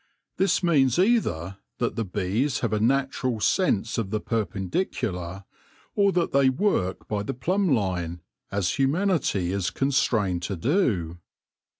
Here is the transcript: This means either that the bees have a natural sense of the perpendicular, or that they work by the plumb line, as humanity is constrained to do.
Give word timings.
This 0.37 0.63
means 0.63 0.97
either 0.97 1.57
that 1.77 1.95
the 1.95 2.03
bees 2.03 2.61
have 2.61 2.73
a 2.73 2.79
natural 2.79 3.39
sense 3.39 3.99
of 3.99 4.09
the 4.09 4.19
perpendicular, 4.19 5.43
or 5.93 6.11
that 6.13 6.31
they 6.31 6.49
work 6.49 7.07
by 7.07 7.21
the 7.21 7.35
plumb 7.35 7.69
line, 7.69 8.21
as 8.51 8.79
humanity 8.79 9.51
is 9.51 9.69
constrained 9.69 10.41
to 10.41 10.55
do. 10.55 11.19